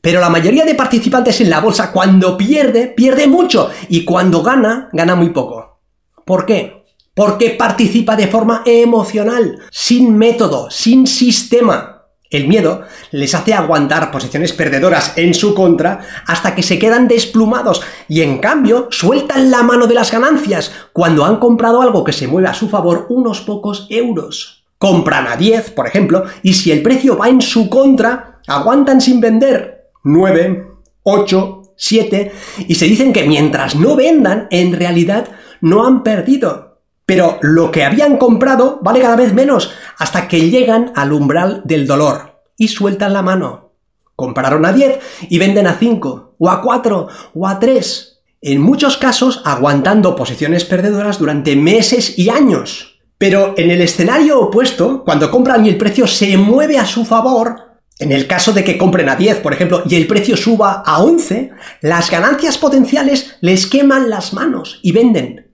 Pero 0.02 0.20
la 0.20 0.28
mayoría 0.28 0.64
de 0.64 0.74
participantes 0.74 1.40
en 1.40 1.48
la 1.48 1.60
bolsa 1.60 1.92
cuando 1.92 2.36
pierde, 2.36 2.88
pierde 2.88 3.28
mucho 3.28 3.70
y 3.88 4.04
cuando 4.04 4.42
gana, 4.42 4.90
gana 4.92 5.14
muy 5.14 5.30
poco. 5.30 5.78
¿Por 6.26 6.44
qué? 6.44 6.84
Porque 7.14 7.50
participa 7.50 8.16
de 8.16 8.26
forma 8.26 8.62
emocional, 8.66 9.60
sin 9.70 10.18
método, 10.18 10.68
sin 10.70 11.06
sistema. 11.06 12.08
El 12.30 12.48
miedo 12.48 12.82
les 13.12 13.32
hace 13.36 13.54
aguantar 13.54 14.10
posiciones 14.10 14.52
perdedoras 14.52 15.12
en 15.16 15.34
su 15.34 15.54
contra 15.54 16.00
hasta 16.26 16.56
que 16.56 16.64
se 16.64 16.80
quedan 16.80 17.06
desplumados 17.06 17.82
y 18.08 18.22
en 18.22 18.38
cambio 18.38 18.88
sueltan 18.90 19.52
la 19.52 19.62
mano 19.62 19.86
de 19.86 19.94
las 19.94 20.10
ganancias 20.10 20.72
cuando 20.92 21.24
han 21.24 21.36
comprado 21.36 21.80
algo 21.80 22.02
que 22.02 22.12
se 22.12 22.26
mueve 22.26 22.48
a 22.48 22.54
su 22.54 22.68
favor 22.68 23.06
unos 23.08 23.42
pocos 23.42 23.86
euros. 23.88 24.64
Compran 24.78 25.28
a 25.28 25.36
10, 25.36 25.70
por 25.70 25.86
ejemplo, 25.86 26.24
y 26.42 26.54
si 26.54 26.72
el 26.72 26.82
precio 26.82 27.16
va 27.16 27.28
en 27.28 27.40
su 27.40 27.68
contra, 27.68 28.40
aguantan 28.48 29.00
sin 29.00 29.20
vender 29.20 29.81
9, 30.02 30.68
8, 31.02 31.62
7, 31.76 32.32
y 32.68 32.74
se 32.74 32.84
dicen 32.86 33.12
que 33.12 33.24
mientras 33.24 33.74
no 33.74 33.96
vendan, 33.96 34.48
en 34.50 34.72
realidad 34.72 35.28
no 35.60 35.86
han 35.86 36.02
perdido. 36.02 36.80
Pero 37.06 37.38
lo 37.42 37.70
que 37.70 37.84
habían 37.84 38.16
comprado 38.16 38.78
vale 38.82 39.00
cada 39.00 39.16
vez 39.16 39.32
menos, 39.32 39.72
hasta 39.98 40.28
que 40.28 40.50
llegan 40.50 40.92
al 40.94 41.12
umbral 41.12 41.62
del 41.64 41.86
dolor 41.86 42.42
y 42.56 42.68
sueltan 42.68 43.12
la 43.12 43.22
mano. 43.22 43.72
Compraron 44.14 44.64
a 44.64 44.72
10 44.72 45.00
y 45.28 45.38
venden 45.38 45.66
a 45.66 45.74
5, 45.74 46.36
o 46.38 46.50
a 46.50 46.62
4, 46.62 47.08
o 47.34 47.48
a 47.48 47.58
3. 47.58 48.20
En 48.40 48.60
muchos 48.60 48.96
casos 48.96 49.42
aguantando 49.44 50.16
posiciones 50.16 50.64
perdedoras 50.64 51.18
durante 51.18 51.56
meses 51.56 52.18
y 52.18 52.28
años. 52.28 53.00
Pero 53.18 53.54
en 53.56 53.70
el 53.70 53.80
escenario 53.80 54.40
opuesto, 54.40 55.04
cuando 55.04 55.30
compran 55.30 55.64
y 55.64 55.68
el 55.68 55.76
precio 55.76 56.06
se 56.06 56.36
mueve 56.36 56.78
a 56.78 56.86
su 56.86 57.04
favor, 57.04 57.71
en 58.02 58.10
el 58.10 58.26
caso 58.26 58.52
de 58.52 58.64
que 58.64 58.76
compren 58.76 59.08
a 59.08 59.16
10, 59.16 59.38
por 59.38 59.52
ejemplo, 59.52 59.82
y 59.88 59.94
el 59.94 60.08
precio 60.08 60.36
suba 60.36 60.82
a 60.84 61.02
11, 61.02 61.50
las 61.82 62.10
ganancias 62.10 62.58
potenciales 62.58 63.36
les 63.40 63.66
queman 63.66 64.10
las 64.10 64.32
manos 64.32 64.80
y 64.82 64.90
venden. 64.90 65.52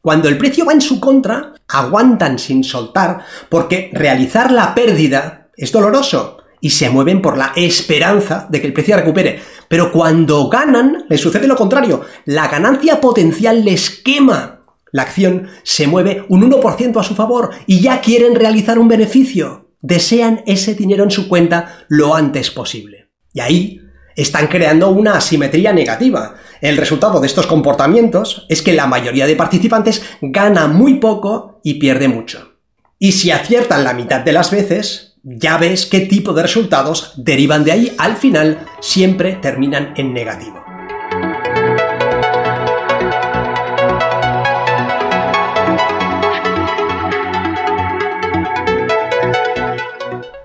Cuando 0.00 0.30
el 0.30 0.38
precio 0.38 0.64
va 0.64 0.72
en 0.72 0.80
su 0.80 0.98
contra, 0.98 1.52
aguantan 1.68 2.38
sin 2.38 2.64
soltar 2.64 3.20
porque 3.50 3.90
realizar 3.92 4.50
la 4.50 4.74
pérdida 4.74 5.50
es 5.56 5.72
doloroso 5.72 6.38
y 6.62 6.70
se 6.70 6.88
mueven 6.88 7.20
por 7.20 7.36
la 7.36 7.52
esperanza 7.54 8.46
de 8.48 8.62
que 8.62 8.66
el 8.66 8.72
precio 8.72 8.96
recupere. 8.96 9.40
Pero 9.68 9.92
cuando 9.92 10.48
ganan, 10.48 11.04
les 11.10 11.20
sucede 11.20 11.46
lo 11.46 11.56
contrario. 11.56 12.00
La 12.24 12.48
ganancia 12.48 13.00
potencial 13.00 13.62
les 13.62 13.90
quema. 13.90 14.64
La 14.90 15.02
acción 15.02 15.48
se 15.64 15.86
mueve 15.86 16.24
un 16.30 16.50
1% 16.50 16.98
a 16.98 17.04
su 17.04 17.14
favor 17.14 17.50
y 17.66 17.80
ya 17.80 18.00
quieren 18.00 18.34
realizar 18.34 18.78
un 18.78 18.88
beneficio 18.88 19.69
desean 19.80 20.42
ese 20.46 20.74
dinero 20.74 21.04
en 21.04 21.10
su 21.10 21.28
cuenta 21.28 21.84
lo 21.88 22.14
antes 22.14 22.50
posible. 22.50 23.10
Y 23.32 23.40
ahí 23.40 23.80
están 24.16 24.48
creando 24.48 24.90
una 24.90 25.14
asimetría 25.14 25.72
negativa. 25.72 26.34
El 26.60 26.76
resultado 26.76 27.20
de 27.20 27.26
estos 27.26 27.46
comportamientos 27.46 28.46
es 28.48 28.62
que 28.62 28.74
la 28.74 28.86
mayoría 28.86 29.26
de 29.26 29.36
participantes 29.36 30.02
gana 30.20 30.66
muy 30.66 30.94
poco 30.94 31.60
y 31.64 31.74
pierde 31.74 32.08
mucho. 32.08 32.56
Y 32.98 33.12
si 33.12 33.30
aciertan 33.30 33.84
la 33.84 33.94
mitad 33.94 34.20
de 34.20 34.32
las 34.32 34.50
veces, 34.50 35.16
ya 35.22 35.56
ves 35.56 35.86
qué 35.86 36.00
tipo 36.00 36.34
de 36.34 36.42
resultados 36.42 37.14
derivan 37.16 37.64
de 37.64 37.72
ahí. 37.72 37.92
Al 37.98 38.16
final 38.16 38.66
siempre 38.80 39.38
terminan 39.40 39.94
en 39.96 40.12
negativo. 40.12 40.69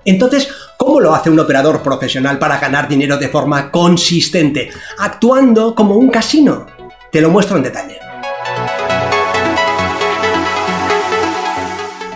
Entonces, 0.06 0.48
¿cómo 0.76 1.00
lo 1.00 1.12
hace 1.12 1.30
un 1.30 1.40
operador 1.40 1.82
profesional 1.82 2.38
para 2.38 2.58
ganar 2.58 2.88
dinero 2.88 3.18
de 3.18 3.28
forma 3.28 3.72
consistente? 3.72 4.70
Actuando 4.98 5.74
como 5.74 5.96
un 5.96 6.08
casino. 6.10 6.64
Te 7.10 7.20
lo 7.20 7.28
muestro 7.28 7.56
en 7.56 7.64
detalle. 7.64 7.98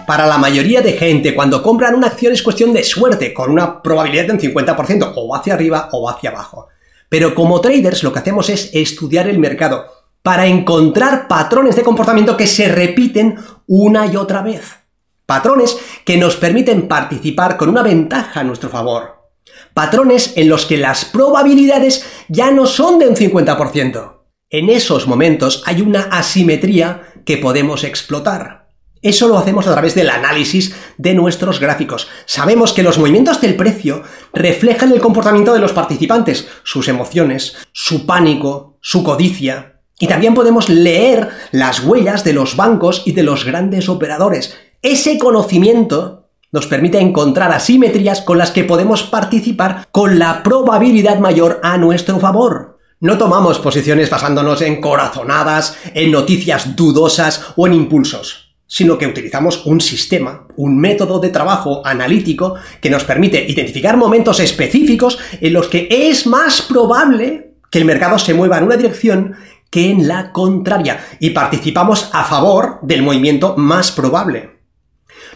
Para 0.07 0.27
la 0.29 0.39
mayoría 0.39 0.83
de 0.83 0.93
gente, 0.93 1.35
cuando 1.35 1.63
compran 1.63 1.97
una 1.97 2.07
acción 2.07 2.33
es 2.33 2.45
cuestión 2.45 2.73
de 2.73 2.85
suerte, 2.85 3.35
con 3.35 3.51
una 3.51 3.83
probabilidad 3.83 4.27
de 4.27 4.33
un 4.33 4.39
50%, 4.39 5.13
o 5.17 5.35
hacia 5.35 5.55
arriba 5.55 5.89
o 5.91 6.09
hacia 6.09 6.31
abajo. 6.31 6.69
Pero 7.09 7.35
como 7.35 7.61
traders 7.61 8.05
lo 8.05 8.13
que 8.13 8.21
hacemos 8.21 8.51
es 8.51 8.71
estudiar 8.73 9.29
el 9.29 9.41
mercado 9.41 9.87
para 10.23 10.47
encontrar 10.47 11.27
patrones 11.27 11.75
de 11.75 11.83
comportamiento 11.83 12.37
que 12.37 12.47
se 12.47 12.69
repiten 12.69 13.37
una 13.67 14.07
y 14.07 14.15
otra 14.15 14.43
vez. 14.43 14.81
Patrones 15.31 15.79
que 16.05 16.17
nos 16.17 16.35
permiten 16.35 16.89
participar 16.89 17.57
con 17.57 17.69
una 17.69 17.85
ventaja 17.85 18.41
a 18.41 18.43
nuestro 18.43 18.69
favor. 18.69 19.31
Patrones 19.75 20.33
en 20.35 20.49
los 20.49 20.67
que 20.67 20.77
las 20.77 21.05
probabilidades 21.05 22.05
ya 22.29 22.51
no 22.51 22.67
son 22.67 22.99
de 22.99 23.07
un 23.07 23.15
50%. 23.15 24.23
En 24.49 24.69
esos 24.69 25.07
momentos 25.07 25.63
hay 25.67 25.83
una 25.83 26.01
asimetría 26.11 27.13
que 27.25 27.37
podemos 27.37 27.85
explotar. 27.85 28.71
Eso 29.03 29.29
lo 29.29 29.39
hacemos 29.39 29.69
a 29.69 29.73
través 29.73 29.95
del 29.95 30.11
análisis 30.11 30.75
de 30.99 31.15
nuestros 31.15 31.61
gráficos. 31.61 32.09
Sabemos 32.27 32.73
que 32.73 32.83
los 32.83 32.99
movimientos 32.99 33.41
del 33.41 33.55
precio 33.55 34.03
reflejan 34.33 34.91
el 34.91 35.01
comportamiento 35.01 35.55
de 35.55 35.61
los 35.61 35.73
participantes, 35.73 36.49
sus 36.65 36.89
emociones, 36.89 37.57
su 37.71 38.05
pánico, 38.05 38.79
su 38.81 39.05
codicia. 39.05 39.81
Y 40.01 40.09
también 40.09 40.35
podemos 40.35 40.69
leer 40.69 41.29
las 41.53 41.85
huellas 41.85 42.25
de 42.25 42.33
los 42.33 42.57
bancos 42.57 43.03
y 43.05 43.13
de 43.13 43.23
los 43.23 43.45
grandes 43.45 43.89
operadores, 43.89 44.57
ese 44.83 45.19
conocimiento 45.19 46.31
nos 46.53 46.67
permite 46.67 46.99
encontrar 46.99 47.53
asimetrías 47.53 48.23
con 48.23 48.39
las 48.39 48.51
que 48.51 48.65
podemos 48.65 49.03
participar 49.03 49.87
con 49.93 50.19
la 50.19 50.43
probabilidad 50.43 51.19
mayor 51.19 51.61
a 51.63 51.77
nuestro 51.77 52.19
favor. 52.19 52.79
No 52.99 53.19
tomamos 53.19 53.59
posiciones 53.59 54.09
basándonos 54.09 54.63
en 54.63 54.81
corazonadas, 54.81 55.77
en 55.95 56.11
noticias 56.11 56.77
dudosas 56.77 57.53
o 57.57 57.67
en 57.67 57.75
impulsos, 57.75 58.55
sino 58.67 58.97
que 58.97 59.07
utilizamos 59.07 59.67
un 59.67 59.83
sistema, 59.83 60.47
un 60.57 60.79
método 60.79 61.21
de 61.21 61.29
trabajo 61.29 61.83
analítico 61.85 62.55
que 62.81 62.91
nos 62.91 63.05
permite 63.05 63.45
identificar 63.47 63.99
momentos 63.99 64.41
específicos 64.41 65.19
en 65.43 65.53
los 65.53 65.69
que 65.69 65.89
es 65.91 66.27
más 66.27 66.63
probable 66.63 67.55
que 67.71 67.79
el 67.79 67.85
mercado 67.85 68.19
se 68.19 68.33
mueva 68.33 68.57
en 68.57 68.65
una 68.65 68.77
dirección 68.77 69.37
que 69.69 69.91
en 69.91 70.09
la 70.09 70.33
contraria 70.33 71.05
y 71.21 71.31
participamos 71.31 72.09
a 72.13 72.25
favor 72.25 72.79
del 72.83 73.03
movimiento 73.03 73.57
más 73.57 73.93
probable 73.93 74.60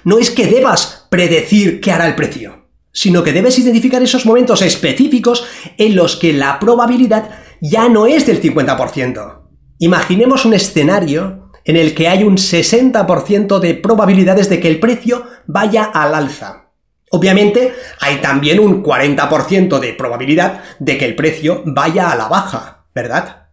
no 0.05 0.19
es 0.19 0.31
que 0.31 0.47
debas 0.47 1.07
predecir 1.11 1.81
qué 1.81 1.93
hará 1.93 2.07
el 2.07 2.15
precio, 2.15 2.69
sino 2.93 3.23
que 3.23 3.33
debes 3.33 3.59
identificar 3.59 4.03
esos 4.03 4.27
momentos 4.27 4.63
específicos 4.63 5.45
en 5.79 5.97
los 5.97 6.17
que 6.17 6.33
la 6.33 6.59
probabilidad 6.59 7.31
ya 7.61 7.89
no 7.89 8.07
es 8.07 8.27
del 8.27 8.41
50%. 8.41 9.41
Imaginemos 9.79 10.45
un 10.45 10.55
escenario 10.55 11.51
en 11.65 11.77
el 11.77 11.95
que 11.95 12.09
hay 12.09 12.25
un 12.25 12.37
60% 12.37 13.59
de 13.59 13.75
probabilidades 13.75 14.49
de 14.49 14.61
que 14.61 14.69
el 14.69 14.81
precio 14.81 15.25
vaya 15.47 15.85
al 15.85 16.15
alza. 16.15 16.71
Obviamente, 17.11 17.75
hay 18.01 18.17
también 18.17 18.59
un 18.59 18.83
40% 18.83 19.79
de 19.79 19.93
probabilidad 19.95 20.63
de 20.79 20.99
que 20.99 21.05
el 21.05 21.15
precio 21.15 21.63
vaya 21.65 22.11
a 22.11 22.17
la 22.17 22.29
baja, 22.29 22.87
¿verdad? 22.95 23.49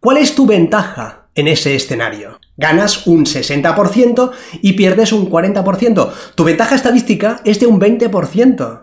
¿Cuál 0.00 0.18
es 0.18 0.34
tu 0.34 0.46
ventaja 0.46 1.19
en 1.34 1.48
ese 1.48 1.74
escenario. 1.74 2.40
Ganas 2.56 3.06
un 3.06 3.24
60% 3.24 4.30
y 4.62 4.74
pierdes 4.74 5.12
un 5.12 5.30
40%. 5.30 6.12
Tu 6.34 6.44
ventaja 6.44 6.74
estadística 6.74 7.40
es 7.44 7.60
de 7.60 7.66
un 7.66 7.80
20%. 7.80 8.82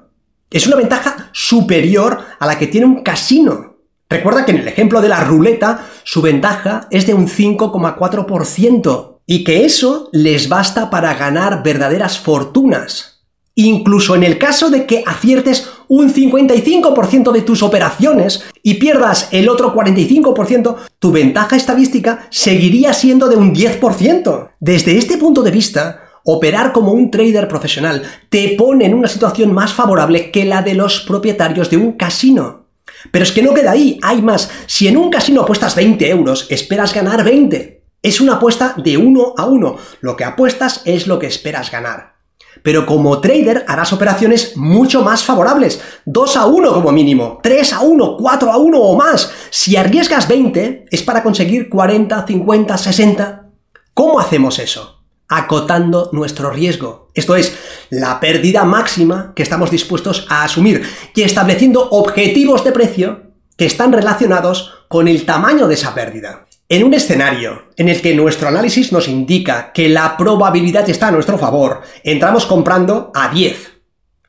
Es 0.49 0.67
una 0.67 0.77
ventaja 0.77 1.29
superior 1.33 2.19
a 2.39 2.45
la 2.45 2.57
que 2.57 2.67
tiene 2.67 2.87
un 2.87 3.03
casino. 3.03 3.77
Recuerda 4.09 4.45
que 4.45 4.51
en 4.51 4.59
el 4.59 4.67
ejemplo 4.67 5.01
de 5.01 5.09
la 5.09 5.23
ruleta, 5.25 5.85
su 6.03 6.21
ventaja 6.21 6.87
es 6.91 7.05
de 7.05 7.13
un 7.13 7.27
5,4% 7.27 9.19
y 9.25 9.43
que 9.43 9.65
eso 9.65 10.09
les 10.13 10.47
basta 10.47 10.89
para 10.89 11.13
ganar 11.15 11.61
verdaderas 11.63 12.17
fortunas. 12.17 13.16
Incluso 13.59 14.13
en 14.13 14.21
el 14.21 14.37
caso 14.37 14.69
de 14.69 14.85
que 14.85 15.03
aciertes 15.07 15.67
un 15.87 16.13
55% 16.13 17.31
de 17.31 17.41
tus 17.41 17.63
operaciones 17.63 18.43
y 18.61 18.75
pierdas 18.75 19.29
el 19.31 19.49
otro 19.49 19.73
45%, 19.73 20.75
tu 20.99 21.11
ventaja 21.11 21.55
estadística 21.55 22.27
seguiría 22.29 22.93
siendo 22.93 23.27
de 23.27 23.35
un 23.35 23.55
10%. 23.55 24.49
Desde 24.59 24.99
este 24.99 25.17
punto 25.17 25.41
de 25.41 25.49
vista, 25.49 26.03
operar 26.23 26.71
como 26.71 26.91
un 26.91 27.09
trader 27.09 27.47
profesional 27.47 28.03
te 28.29 28.49
pone 28.55 28.85
en 28.85 28.93
una 28.93 29.07
situación 29.07 29.51
más 29.51 29.73
favorable 29.73 30.29
que 30.29 30.45
la 30.45 30.61
de 30.61 30.75
los 30.75 30.99
propietarios 30.99 31.71
de 31.71 31.77
un 31.77 31.93
casino. 31.93 32.67
Pero 33.11 33.23
es 33.23 33.31
que 33.31 33.41
no 33.41 33.55
queda 33.55 33.71
ahí, 33.71 33.97
hay 34.03 34.21
más. 34.21 34.51
Si 34.67 34.87
en 34.87 34.97
un 34.97 35.09
casino 35.09 35.41
apuestas 35.41 35.75
20 35.75 36.07
euros, 36.11 36.45
esperas 36.51 36.93
ganar 36.93 37.23
20. 37.23 37.81
Es 38.03 38.21
una 38.21 38.35
apuesta 38.35 38.75
de 38.77 38.97
uno 38.97 39.33
a 39.35 39.47
uno. 39.47 39.77
Lo 40.01 40.15
que 40.15 40.25
apuestas 40.25 40.83
es 40.85 41.07
lo 41.07 41.17
que 41.17 41.25
esperas 41.25 41.71
ganar 41.71 42.16
pero 42.63 42.85
como 42.85 43.19
trader 43.19 43.65
harás 43.67 43.93
operaciones 43.93 44.55
mucho 44.55 45.03
más 45.03 45.23
favorables. 45.23 45.81
2 46.05 46.37
a 46.37 46.45
1 46.45 46.73
como 46.73 46.91
mínimo, 46.91 47.39
3 47.41 47.73
a 47.73 47.81
1, 47.81 48.17
4 48.17 48.51
a 48.51 48.57
1 48.57 48.79
o 48.79 48.95
más. 48.95 49.31
Si 49.49 49.75
arriesgas 49.75 50.27
20 50.27 50.85
es 50.89 51.03
para 51.03 51.23
conseguir 51.23 51.69
40, 51.69 52.25
50, 52.25 52.77
60. 52.77 53.49
¿Cómo 53.93 54.19
hacemos 54.19 54.59
eso? 54.59 54.97
acotando 55.29 56.09
nuestro 56.13 56.51
riesgo. 56.51 57.09
Esto 57.13 57.35
es, 57.35 57.57
la 57.89 58.19
pérdida 58.19 58.63
máxima 58.63 59.33
que 59.35 59.43
estamos 59.43 59.71
dispuestos 59.71 60.25
a 60.29 60.43
asumir 60.43 60.83
y 61.13 61.21
estableciendo 61.21 61.89
objetivos 61.89 62.63
de 62.63 62.71
precio 62.71 63.23
que 63.57 63.65
están 63.65 63.91
relacionados 63.91 64.73
con 64.87 65.07
el 65.07 65.25
tamaño 65.25 65.67
de 65.67 65.73
esa 65.73 65.93
pérdida. 65.93 66.46
En 66.69 66.83
un 66.83 66.93
escenario 66.93 67.69
en 67.77 67.87
el 67.87 68.01
que 68.01 68.13
nuestro 68.13 68.49
análisis 68.49 68.91
nos 68.91 69.07
indica 69.07 69.71
que 69.71 69.87
la 69.87 70.17
probabilidad 70.17 70.89
está 70.89 71.07
a 71.07 71.11
nuestro 71.11 71.37
favor, 71.37 71.81
entramos 72.03 72.45
comprando 72.45 73.09
a 73.15 73.29
10 73.29 73.71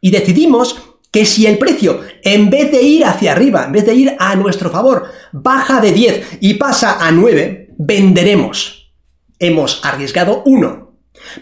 y 0.00 0.12
decidimos 0.12 0.80
que 1.10 1.26
si 1.26 1.46
el 1.46 1.58
precio, 1.58 2.00
en 2.22 2.48
vez 2.48 2.70
de 2.70 2.80
ir 2.80 3.04
hacia 3.04 3.32
arriba, 3.32 3.64
en 3.64 3.72
vez 3.72 3.86
de 3.86 3.94
ir 3.94 4.16
a 4.20 4.36
nuestro 4.36 4.70
favor, 4.70 5.06
baja 5.32 5.80
de 5.80 5.90
10 5.90 6.38
y 6.40 6.54
pasa 6.54 7.04
a 7.04 7.10
9, 7.10 7.74
venderemos. 7.76 8.92
Hemos 9.40 9.80
arriesgado 9.84 10.42
1. 10.44 10.92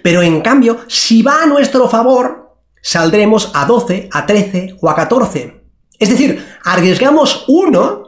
Pero 0.02 0.22
en 0.22 0.40
cambio, 0.40 0.80
si 0.88 1.20
va 1.20 1.42
a 1.42 1.46
nuestro 1.46 1.90
favor, 1.90 2.56
saldremos 2.80 3.50
a 3.52 3.66
12, 3.66 4.08
a 4.10 4.24
13 4.24 4.76
o 4.80 4.88
a 4.88 4.96
14. 4.96 5.62
Es 5.98 6.08
decir, 6.08 6.42
arriesgamos 6.64 7.44
1 7.48 8.06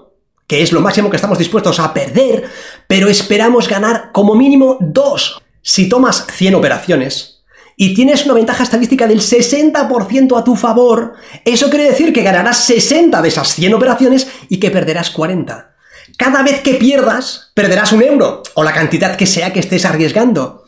que 0.49 0.63
es 0.63 0.73
lo 0.73 0.81
máximo 0.81 1.11
que 1.11 1.17
estamos 1.17 1.39
dispuestos 1.39 1.79
a 1.79 1.93
perder, 1.93 2.45
pero 2.89 3.09
esperamos 3.09 3.69
ganar 3.69 4.11
como 4.13 4.35
mínimo 4.35 4.79
dos. 4.81 5.41
Si 5.63 5.89
tomas 5.89 6.27
100 6.33 6.57
operaciones 6.57 7.45
y 7.77 7.95
tienes 7.95 8.25
una 8.25 8.35
ventaja 8.35 8.65
estadística 8.65 9.07
del 9.07 9.21
60% 9.21 10.37
a 10.37 10.43
tu 10.43 10.57
favor, 10.57 11.13
eso 11.45 11.71
quiere 11.71 11.85
decir 11.85 12.13
que 12.13 12.23
ganarás 12.23 12.65
60 12.65 13.23
de 13.23 13.29
esas 13.29 13.55
100 13.55 13.75
operaciones 13.75 14.27
y 14.49 14.59
que 14.59 14.73
perderás 14.73 15.11
40. 15.11 15.77
Cada 16.17 16.43
vez 16.43 16.63
que 16.63 16.75
pierdas, 16.75 17.53
perderás 17.55 17.93
un 17.93 18.03
euro, 18.03 18.43
o 18.55 18.65
la 18.65 18.73
cantidad 18.73 19.15
que 19.17 19.27
sea 19.27 19.53
que 19.53 19.61
estés 19.61 19.85
arriesgando. 19.85 20.65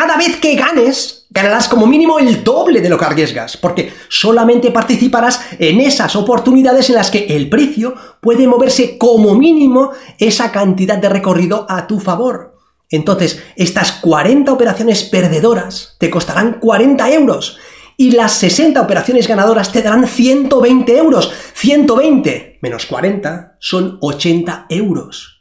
Cada 0.00 0.16
vez 0.16 0.38
que 0.40 0.54
ganes, 0.54 1.26
ganarás 1.28 1.68
como 1.68 1.86
mínimo 1.86 2.18
el 2.18 2.42
doble 2.42 2.80
de 2.80 2.88
lo 2.88 2.96
que 2.96 3.04
arriesgas, 3.04 3.58
porque 3.58 3.92
solamente 4.08 4.70
participarás 4.70 5.42
en 5.58 5.78
esas 5.78 6.16
oportunidades 6.16 6.88
en 6.88 6.94
las 6.94 7.10
que 7.10 7.26
el 7.26 7.50
precio 7.50 7.94
puede 8.22 8.48
moverse 8.48 8.96
como 8.96 9.34
mínimo 9.34 9.90
esa 10.16 10.50
cantidad 10.52 10.96
de 10.96 11.10
recorrido 11.10 11.66
a 11.68 11.86
tu 11.86 12.00
favor. 12.00 12.56
Entonces, 12.88 13.42
estas 13.56 13.92
40 13.92 14.50
operaciones 14.50 15.04
perdedoras 15.04 15.96
te 15.98 16.08
costarán 16.08 16.60
40 16.60 17.10
euros 17.10 17.58
y 17.98 18.12
las 18.12 18.32
60 18.38 18.80
operaciones 18.80 19.28
ganadoras 19.28 19.70
te 19.70 19.82
darán 19.82 20.06
120 20.06 20.96
euros. 20.96 21.30
120 21.52 22.58
menos 22.62 22.86
40 22.86 23.58
son 23.60 23.98
80 24.00 24.64
euros. 24.70 25.39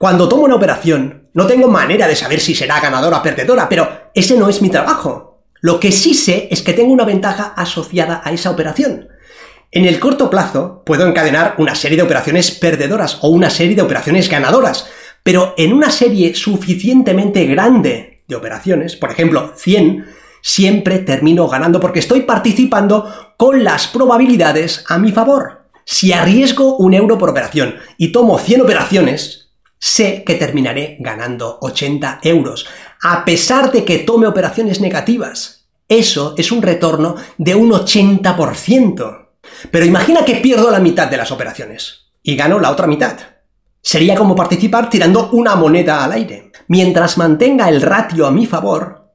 Cuando 0.00 0.30
tomo 0.30 0.44
una 0.44 0.54
operación, 0.54 1.28
no 1.34 1.46
tengo 1.46 1.68
manera 1.68 2.08
de 2.08 2.16
saber 2.16 2.40
si 2.40 2.54
será 2.54 2.80
ganadora 2.80 3.18
o 3.18 3.22
perdedora, 3.22 3.68
pero 3.68 3.86
ese 4.14 4.34
no 4.38 4.48
es 4.48 4.62
mi 4.62 4.70
trabajo. 4.70 5.42
Lo 5.60 5.78
que 5.78 5.92
sí 5.92 6.14
sé 6.14 6.48
es 6.50 6.62
que 6.62 6.72
tengo 6.72 6.90
una 6.90 7.04
ventaja 7.04 7.52
asociada 7.54 8.22
a 8.24 8.32
esa 8.32 8.50
operación. 8.50 9.10
En 9.70 9.84
el 9.84 10.00
corto 10.00 10.30
plazo 10.30 10.84
puedo 10.86 11.06
encadenar 11.06 11.56
una 11.58 11.74
serie 11.74 11.98
de 11.98 12.02
operaciones 12.02 12.50
perdedoras 12.50 13.18
o 13.20 13.28
una 13.28 13.50
serie 13.50 13.76
de 13.76 13.82
operaciones 13.82 14.30
ganadoras, 14.30 14.88
pero 15.22 15.52
en 15.58 15.74
una 15.74 15.90
serie 15.90 16.34
suficientemente 16.34 17.44
grande 17.44 18.22
de 18.26 18.36
operaciones, 18.36 18.96
por 18.96 19.10
ejemplo 19.10 19.52
100, 19.54 20.06
siempre 20.40 21.00
termino 21.00 21.46
ganando 21.46 21.78
porque 21.78 21.98
estoy 21.98 22.22
participando 22.22 23.34
con 23.36 23.64
las 23.64 23.86
probabilidades 23.88 24.82
a 24.88 24.96
mi 24.96 25.12
favor. 25.12 25.66
Si 25.84 26.14
arriesgo 26.14 26.78
un 26.78 26.94
euro 26.94 27.18
por 27.18 27.28
operación 27.28 27.74
y 27.98 28.12
tomo 28.12 28.38
100 28.38 28.62
operaciones, 28.62 29.49
sé 29.80 30.22
que 30.24 30.34
terminaré 30.36 30.96
ganando 31.00 31.58
80 31.62 32.20
euros, 32.22 32.66
a 33.02 33.24
pesar 33.24 33.72
de 33.72 33.84
que 33.84 33.98
tome 33.98 34.26
operaciones 34.26 34.80
negativas. 34.80 35.68
Eso 35.88 36.34
es 36.38 36.52
un 36.52 36.62
retorno 36.62 37.16
de 37.38 37.56
un 37.56 37.70
80%. 37.70 39.28
Pero 39.70 39.84
imagina 39.84 40.24
que 40.24 40.36
pierdo 40.36 40.70
la 40.70 40.78
mitad 40.78 41.08
de 41.08 41.16
las 41.16 41.32
operaciones 41.32 42.12
y 42.22 42.36
gano 42.36 42.60
la 42.60 42.70
otra 42.70 42.86
mitad. 42.86 43.16
Sería 43.82 44.14
como 44.14 44.36
participar 44.36 44.90
tirando 44.90 45.30
una 45.30 45.56
moneda 45.56 46.04
al 46.04 46.12
aire. 46.12 46.52
Mientras 46.68 47.16
mantenga 47.18 47.68
el 47.68 47.80
ratio 47.80 48.26
a 48.26 48.30
mi 48.30 48.46
favor, 48.46 49.10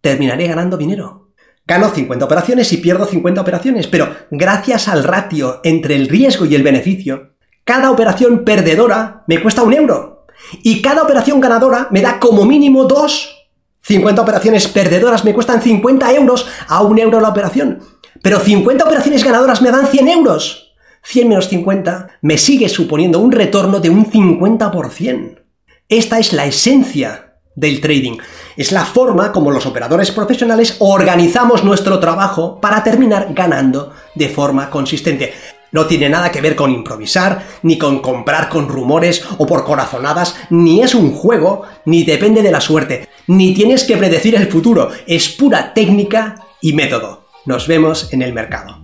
terminaré 0.00 0.46
ganando 0.46 0.76
dinero. 0.76 1.32
Gano 1.66 1.88
50 1.88 2.24
operaciones 2.24 2.72
y 2.72 2.76
pierdo 2.76 3.06
50 3.06 3.40
operaciones, 3.40 3.86
pero 3.86 4.14
gracias 4.30 4.86
al 4.86 5.02
ratio 5.02 5.60
entre 5.64 5.96
el 5.96 6.08
riesgo 6.08 6.44
y 6.44 6.54
el 6.54 6.62
beneficio, 6.62 7.33
cada 7.64 7.90
operación 7.90 8.44
perdedora 8.44 9.24
me 9.26 9.42
cuesta 9.42 9.62
un 9.62 9.72
euro. 9.72 10.26
Y 10.62 10.82
cada 10.82 11.02
operación 11.02 11.40
ganadora 11.40 11.88
me 11.90 12.02
da 12.02 12.20
como 12.20 12.44
mínimo 12.44 12.84
dos. 12.84 13.48
50 13.82 14.20
operaciones 14.20 14.68
perdedoras 14.68 15.24
me 15.24 15.34
cuestan 15.34 15.60
50 15.60 16.12
euros 16.12 16.46
a 16.68 16.82
un 16.82 16.98
euro 16.98 17.20
la 17.20 17.28
operación. 17.28 17.80
Pero 18.22 18.40
50 18.40 18.84
operaciones 18.84 19.24
ganadoras 19.24 19.62
me 19.62 19.70
dan 19.70 19.86
100 19.86 20.08
euros. 20.08 20.74
100 21.02 21.28
menos 21.28 21.48
50 21.48 22.18
me 22.22 22.38
sigue 22.38 22.68
suponiendo 22.68 23.18
un 23.18 23.32
retorno 23.32 23.80
de 23.80 23.90
un 23.90 24.10
50%. 24.10 25.42
Esta 25.88 26.18
es 26.18 26.32
la 26.32 26.46
esencia 26.46 27.34
del 27.54 27.80
trading. 27.80 28.18
Es 28.56 28.72
la 28.72 28.84
forma 28.84 29.32
como 29.32 29.50
los 29.50 29.66
operadores 29.66 30.10
profesionales 30.10 30.76
organizamos 30.80 31.64
nuestro 31.64 32.00
trabajo 32.00 32.60
para 32.60 32.82
terminar 32.82 33.28
ganando 33.30 33.92
de 34.14 34.28
forma 34.28 34.70
consistente. 34.70 35.34
No 35.74 35.86
tiene 35.86 36.08
nada 36.08 36.30
que 36.30 36.40
ver 36.40 36.54
con 36.54 36.70
improvisar, 36.70 37.44
ni 37.64 37.76
con 37.76 37.98
comprar 37.98 38.48
con 38.48 38.68
rumores 38.68 39.24
o 39.38 39.44
por 39.44 39.64
corazonadas, 39.64 40.36
ni 40.48 40.80
es 40.80 40.94
un 40.94 41.12
juego, 41.12 41.62
ni 41.84 42.04
depende 42.04 42.42
de 42.42 42.52
la 42.52 42.60
suerte, 42.60 43.08
ni 43.26 43.52
tienes 43.54 43.82
que 43.82 43.96
predecir 43.96 44.36
el 44.36 44.46
futuro, 44.46 44.90
es 45.08 45.28
pura 45.30 45.74
técnica 45.74 46.36
y 46.60 46.74
método. 46.74 47.26
Nos 47.44 47.66
vemos 47.66 48.12
en 48.12 48.22
el 48.22 48.32
mercado. 48.32 48.78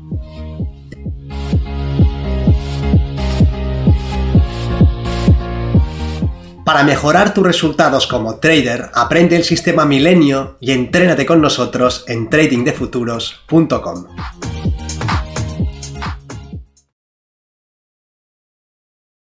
Para 6.65 6.83
mejorar 6.83 7.33
tus 7.33 7.47
resultados 7.47 8.09
como 8.09 8.41
trader, 8.41 8.91
aprende 8.95 9.37
el 9.37 9.45
sistema 9.45 9.85
Milenio 9.85 10.57
y 10.59 10.73
entrénate 10.73 11.25
con 11.25 11.41
nosotros 11.41 12.05
en 12.09 12.29
tradingdefuturos.com. 12.29 14.07